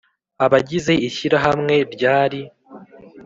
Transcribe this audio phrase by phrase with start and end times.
[0.45, 2.41] abagize ishyirahamwe ryari